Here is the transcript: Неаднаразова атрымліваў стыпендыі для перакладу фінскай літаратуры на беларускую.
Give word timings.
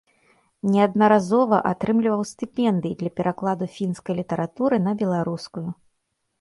Неаднаразова 0.75 1.57
атрымліваў 1.73 2.23
стыпендыі 2.31 2.97
для 3.03 3.13
перакладу 3.21 3.69
фінскай 3.77 4.13
літаратуры 4.23 4.75
на 4.91 4.99
беларускую. 5.07 5.67